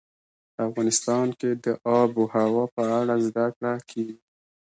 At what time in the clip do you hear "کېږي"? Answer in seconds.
3.89-4.17